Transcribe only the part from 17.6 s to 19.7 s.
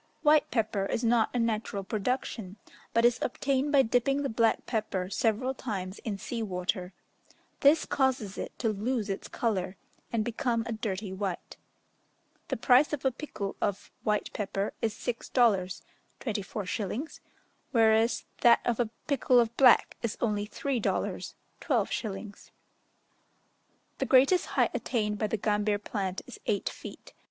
whereas that of a pikul of